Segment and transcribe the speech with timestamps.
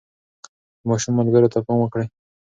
[0.79, 2.07] د ماشوم ملګرو ته پام وکړئ.